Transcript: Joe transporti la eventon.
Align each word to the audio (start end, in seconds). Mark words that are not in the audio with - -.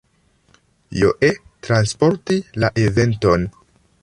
Joe 1.01 1.29
transporti 1.67 2.39
la 2.65 2.75
eventon. 2.89 3.47